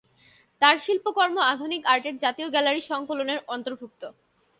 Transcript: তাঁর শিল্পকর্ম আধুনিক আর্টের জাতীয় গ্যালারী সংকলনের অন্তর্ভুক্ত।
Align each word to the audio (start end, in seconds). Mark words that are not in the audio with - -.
তাঁর 0.61 0.75
শিল্পকর্ম 0.79 1.37
আধুনিক 1.51 1.81
আর্টের 1.85 2.15
জাতীয় 2.23 2.47
গ্যালারী 2.49 2.81
সংকলনের 2.91 3.39
অন্তর্ভুক্ত। 3.47 4.01